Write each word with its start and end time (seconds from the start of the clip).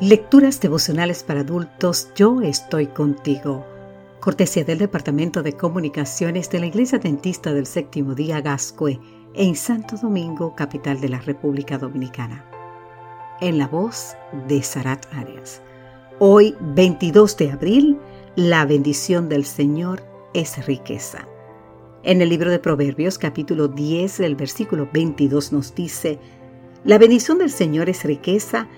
Lecturas 0.00 0.60
devocionales 0.60 1.24
para 1.24 1.40
adultos, 1.40 2.12
yo 2.14 2.40
estoy 2.40 2.86
contigo. 2.86 3.66
Cortesía 4.20 4.62
del 4.62 4.78
Departamento 4.78 5.42
de 5.42 5.54
Comunicaciones 5.54 6.48
de 6.50 6.60
la 6.60 6.66
Iglesia 6.66 7.00
Dentista 7.00 7.52
del 7.52 7.66
Séptimo 7.66 8.14
Día 8.14 8.40
Gascue 8.40 9.00
en 9.34 9.56
Santo 9.56 9.96
Domingo, 9.96 10.54
capital 10.54 11.00
de 11.00 11.08
la 11.08 11.18
República 11.18 11.78
Dominicana. 11.78 12.44
En 13.40 13.58
la 13.58 13.66
voz 13.66 14.14
de 14.46 14.62
Sarat 14.62 15.04
Arias. 15.14 15.62
Hoy, 16.20 16.54
22 16.60 17.36
de 17.36 17.50
abril, 17.50 17.98
la 18.36 18.66
bendición 18.66 19.28
del 19.28 19.44
Señor 19.44 20.04
es 20.32 20.64
riqueza. 20.64 21.26
En 22.04 22.22
el 22.22 22.28
libro 22.28 22.52
de 22.52 22.60
Proverbios, 22.60 23.18
capítulo 23.18 23.66
10, 23.66 24.20
el 24.20 24.36
versículo 24.36 24.88
22 24.92 25.52
nos 25.52 25.74
dice, 25.74 26.20
La 26.84 26.98
bendición 26.98 27.38
del 27.38 27.50
Señor 27.50 27.88
es 27.88 28.04
riqueza 28.04 28.68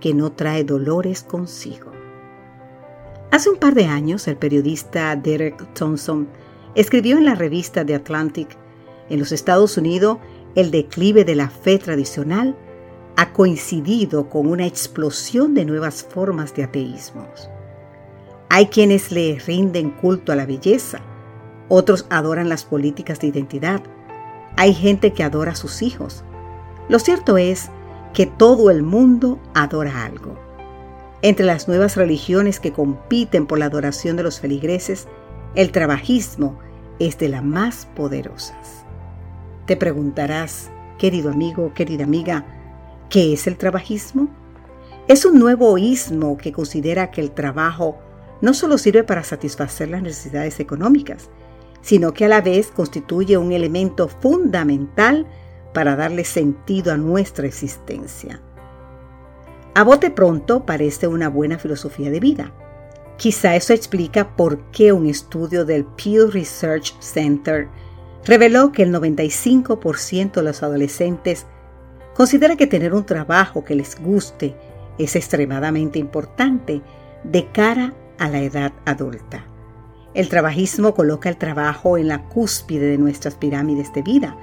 que 0.00 0.14
no 0.14 0.32
trae 0.32 0.64
dolores 0.64 1.22
consigo. 1.22 1.92
Hace 3.30 3.50
un 3.50 3.58
par 3.58 3.74
de 3.74 3.86
años, 3.86 4.26
el 4.26 4.36
periodista 4.36 5.14
Derek 5.14 5.72
Thompson 5.74 6.28
escribió 6.74 7.16
en 7.16 7.24
la 7.24 7.34
revista 7.34 7.84
The 7.84 7.94
Atlantic, 7.94 8.56
en 9.08 9.18
los 9.18 9.32
Estados 9.32 9.76
Unidos, 9.76 10.18
el 10.54 10.70
declive 10.70 11.24
de 11.24 11.36
la 11.36 11.48
fe 11.48 11.78
tradicional 11.78 12.56
ha 13.16 13.32
coincidido 13.32 14.28
con 14.28 14.46
una 14.48 14.66
explosión 14.66 15.54
de 15.54 15.64
nuevas 15.64 16.02
formas 16.02 16.54
de 16.54 16.64
ateísmos. 16.64 17.48
Hay 18.48 18.66
quienes 18.66 19.12
le 19.12 19.38
rinden 19.38 19.90
culto 19.90 20.32
a 20.32 20.36
la 20.36 20.46
belleza, 20.46 21.00
otros 21.68 22.06
adoran 22.10 22.48
las 22.48 22.64
políticas 22.64 23.20
de 23.20 23.28
identidad, 23.28 23.82
hay 24.56 24.74
gente 24.74 25.12
que 25.12 25.22
adora 25.22 25.52
a 25.52 25.56
sus 25.56 25.82
hijos. 25.82 26.24
Lo 26.88 26.98
cierto 26.98 27.38
es 27.38 27.70
que 28.12 28.26
todo 28.26 28.70
el 28.70 28.82
mundo 28.82 29.38
adora 29.54 30.04
algo. 30.04 30.36
Entre 31.22 31.44
las 31.44 31.68
nuevas 31.68 31.96
religiones 31.96 32.60
que 32.60 32.72
compiten 32.72 33.46
por 33.46 33.58
la 33.58 33.66
adoración 33.66 34.16
de 34.16 34.22
los 34.22 34.40
feligreses, 34.40 35.06
el 35.54 35.70
trabajismo 35.70 36.58
es 36.98 37.18
de 37.18 37.28
las 37.28 37.44
más 37.44 37.86
poderosas. 37.94 38.84
Te 39.66 39.76
preguntarás, 39.76 40.70
querido 40.98 41.30
amigo, 41.30 41.72
querida 41.74 42.04
amiga, 42.04 42.46
¿qué 43.08 43.32
es 43.32 43.46
el 43.46 43.56
trabajismo? 43.56 44.28
Es 45.08 45.24
un 45.24 45.38
nuevo 45.38 45.76
ismo 45.76 46.36
que 46.36 46.52
considera 46.52 47.10
que 47.10 47.20
el 47.20 47.32
trabajo 47.32 47.98
no 48.40 48.54
solo 48.54 48.78
sirve 48.78 49.04
para 49.04 49.24
satisfacer 49.24 49.88
las 49.88 50.02
necesidades 50.02 50.60
económicas, 50.60 51.30
sino 51.82 52.12
que 52.12 52.24
a 52.24 52.28
la 52.28 52.40
vez 52.40 52.68
constituye 52.70 53.36
un 53.36 53.52
elemento 53.52 54.08
fundamental 54.08 55.26
para 55.72 55.96
darle 55.96 56.24
sentido 56.24 56.92
a 56.92 56.96
nuestra 56.96 57.46
existencia. 57.46 58.40
A 59.74 59.84
bote 59.84 60.10
pronto 60.10 60.66
parece 60.66 61.06
una 61.06 61.28
buena 61.28 61.58
filosofía 61.58 62.10
de 62.10 62.20
vida. 62.20 62.52
Quizá 63.16 63.54
eso 63.54 63.72
explica 63.72 64.34
por 64.36 64.60
qué 64.70 64.92
un 64.92 65.06
estudio 65.06 65.64
del 65.64 65.84
Pew 65.84 66.30
Research 66.30 66.98
Center 67.00 67.68
reveló 68.24 68.72
que 68.72 68.82
el 68.82 68.92
95% 68.92 70.32
de 70.32 70.42
los 70.42 70.62
adolescentes 70.62 71.46
considera 72.14 72.56
que 72.56 72.66
tener 72.66 72.94
un 72.94 73.04
trabajo 73.04 73.64
que 73.64 73.74
les 73.74 74.00
guste 74.00 74.56
es 74.98 75.16
extremadamente 75.16 75.98
importante 75.98 76.82
de 77.24 77.46
cara 77.52 77.94
a 78.18 78.28
la 78.28 78.40
edad 78.40 78.72
adulta. 78.84 79.46
El 80.12 80.28
trabajismo 80.28 80.94
coloca 80.94 81.28
el 81.28 81.36
trabajo 81.36 81.96
en 81.96 82.08
la 82.08 82.28
cúspide 82.28 82.86
de 82.86 82.98
nuestras 82.98 83.36
pirámides 83.36 83.92
de 83.92 84.02
vida, 84.02 84.36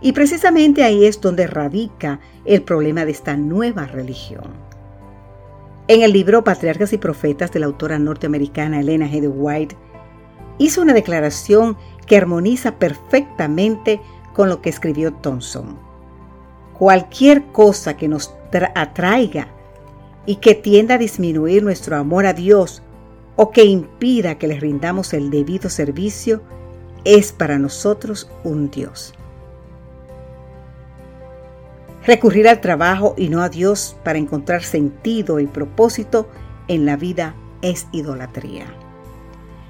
y 0.00 0.12
precisamente 0.12 0.82
ahí 0.82 1.04
es 1.04 1.20
donde 1.20 1.46
radica 1.46 2.20
el 2.44 2.62
problema 2.62 3.04
de 3.04 3.12
esta 3.12 3.36
nueva 3.36 3.86
religión. 3.86 4.52
En 5.88 6.02
el 6.02 6.12
libro 6.12 6.44
Patriarcas 6.44 6.92
y 6.92 6.98
Profetas 6.98 7.50
de 7.52 7.60
la 7.60 7.66
autora 7.66 7.98
norteamericana 7.98 8.80
Elena 8.80 9.08
G. 9.08 9.30
White, 9.32 9.76
hizo 10.58 10.82
una 10.82 10.94
declaración 10.94 11.76
que 12.06 12.16
armoniza 12.16 12.78
perfectamente 12.78 14.00
con 14.32 14.48
lo 14.48 14.62
que 14.62 14.70
escribió 14.70 15.12
Thompson. 15.12 15.78
Cualquier 16.78 17.44
cosa 17.46 17.96
que 17.96 18.08
nos 18.08 18.34
atraiga 18.74 19.48
y 20.26 20.36
que 20.36 20.54
tienda 20.54 20.94
a 20.94 20.98
disminuir 20.98 21.62
nuestro 21.62 21.96
amor 21.96 22.26
a 22.26 22.32
Dios 22.32 22.82
o 23.36 23.50
que 23.50 23.64
impida 23.64 24.38
que 24.38 24.48
le 24.48 24.60
rindamos 24.60 25.12
el 25.12 25.30
debido 25.30 25.70
servicio 25.70 26.42
es 27.04 27.32
para 27.32 27.58
nosotros 27.58 28.30
un 28.44 28.70
Dios. 28.70 29.14
Recurrir 32.10 32.48
al 32.48 32.60
trabajo 32.60 33.14
y 33.16 33.28
no 33.28 33.40
a 33.40 33.48
Dios 33.48 33.96
para 34.02 34.18
encontrar 34.18 34.64
sentido 34.64 35.38
y 35.38 35.46
propósito 35.46 36.28
en 36.66 36.84
la 36.84 36.96
vida 36.96 37.36
es 37.62 37.86
idolatría. 37.92 38.66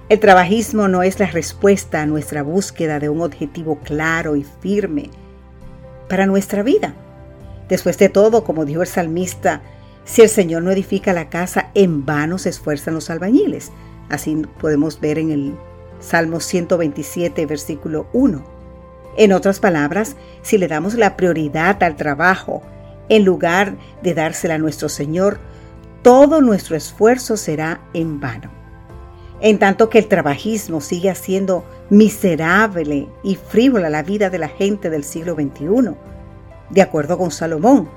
El 0.09 0.21
trabajismo 0.21 0.89
no 0.89 1.03
es 1.03 1.21
la 1.21 1.27
respuesta 1.27 2.01
a 2.01 2.07
nuestra 2.07 2.43
búsqueda 2.43 2.99
de 2.99 3.11
un 3.11 3.21
objetivo 3.21 3.81
claro 3.81 4.37
y 4.37 4.47
firme 4.63 5.11
para 6.09 6.25
nuestra 6.25 6.63
vida. 6.63 6.95
Después 7.69 7.99
de 7.99 8.09
todo, 8.09 8.43
como 8.43 8.65
dijo 8.65 8.81
el 8.81 8.89
salmista, 8.89 9.61
si 10.07 10.23
el 10.23 10.31
Señor 10.31 10.63
no 10.63 10.71
edifica 10.71 11.13
la 11.13 11.29
casa, 11.29 11.71
en 11.75 12.07
vano 12.07 12.39
se 12.39 12.49
esfuerzan 12.49 12.95
los 12.95 13.11
albañiles. 13.11 13.71
Así 14.09 14.35
podemos 14.59 14.99
ver 14.99 15.19
en 15.19 15.31
el 15.31 15.55
Salmo 15.99 16.41
127, 16.41 17.45
versículo 17.45 18.09
1. 18.15 18.60
En 19.17 19.33
otras 19.33 19.61
palabras, 19.61 20.17
si 20.43 20.59
le 20.59 20.69
damos 20.69 20.95
la 20.95 21.17
prioridad 21.17 21.83
al 21.83 21.97
trabajo 21.97 22.63
en 23.09 23.25
lugar 23.25 23.77
de 24.03 24.15
dársela 24.15 24.55
a 24.55 24.59
nuestro 24.59 24.89
Señor, 24.89 25.39
todo 26.03 26.41
nuestro 26.41 26.77
esfuerzo 26.77 27.37
será 27.37 27.81
en 27.93 28.21
vano. 28.21 28.51
En 29.41 29.59
tanto 29.59 29.89
que 29.89 29.99
el 29.99 30.07
trabajismo 30.07 30.81
sigue 30.81 31.11
haciendo 31.11 31.65
miserable 31.89 33.09
y 33.23 33.37
frívola 33.37 33.91
la 33.91 34.03
vida 34.03 34.31
de 34.31 34.39
la 34.39 34.49
gente 34.49 34.91
del 34.91 35.03
siglo 35.03 35.35
XXI. 35.35 35.95
De 36.71 36.83
acuerdo 36.83 37.19
con 37.19 37.31
Salomón, 37.31 37.89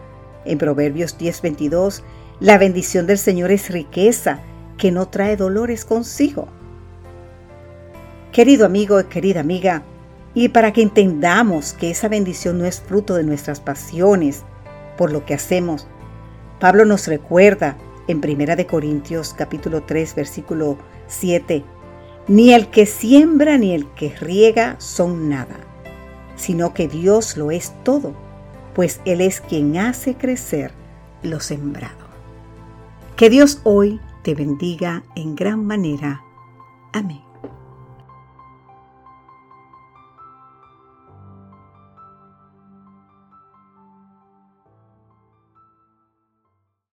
en 0.46 0.57
Proverbios 0.57 1.18
10:22, 1.18 2.02
la 2.40 2.57
bendición 2.57 3.07
del 3.07 3.18
Señor 3.18 3.52
es 3.52 3.69
riqueza 3.69 4.40
que 4.78 4.91
no 4.91 5.07
trae 5.07 5.38
dolores 5.38 5.85
consigo. 5.85 6.47
Querido 8.31 8.66
amigo 8.66 9.00
y 9.00 9.03
querida 9.03 9.41
amiga, 9.41 9.84
y 10.33 10.49
para 10.49 10.73
que 10.73 10.81
entendamos 10.81 11.73
que 11.73 11.91
esa 11.91 12.07
bendición 12.07 12.57
no 12.57 12.66
es 12.66 12.81
fruto 12.81 13.16
de 13.16 13.23
nuestras 13.23 13.59
pasiones 13.59 14.44
por 14.97 15.11
lo 15.11 15.25
que 15.25 15.33
hacemos, 15.33 15.88
Pablo 16.59 16.85
nos 16.85 17.07
recuerda 17.07 17.77
en 18.07 18.17
1 18.17 18.55
de 18.55 18.66
Corintios 18.66 19.33
capítulo 19.33 19.83
3 19.83 20.16
versículo 20.16 20.77
7, 21.07 21.63
ni 22.27 22.53
el 22.53 22.69
que 22.69 22.85
siembra 22.85 23.57
ni 23.57 23.73
el 23.73 23.88
que 23.91 24.09
riega 24.09 24.75
son 24.79 25.29
nada, 25.29 25.57
sino 26.35 26.73
que 26.73 26.88
Dios 26.88 27.38
lo 27.38 27.51
es 27.51 27.73
todo, 27.83 28.13
pues 28.73 29.01
Él 29.05 29.22
es 29.22 29.41
quien 29.41 29.77
hace 29.77 30.16
crecer 30.16 30.72
lo 31.22 31.39
sembrado. 31.39 32.03
Que 33.16 33.29
Dios 33.29 33.59
hoy 33.63 33.99
te 34.23 34.33
bendiga 34.33 35.03
en 35.16 35.35
gran 35.35 35.66
manera. 35.66 36.23
Amén. 36.91 37.32